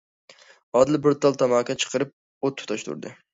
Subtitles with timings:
[0.79, 2.17] ئادىل بىر تال تاماكا چىقىرىپ
[2.49, 3.15] ئوت تۇتاشتۇردى.